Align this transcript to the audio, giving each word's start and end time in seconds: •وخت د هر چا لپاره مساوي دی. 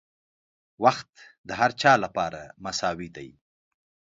•وخت 0.83 1.11
د 1.47 1.49
هر 1.59 1.71
چا 1.81 1.93
لپاره 2.03 2.41
مساوي 2.63 3.09
دی. 3.17 3.29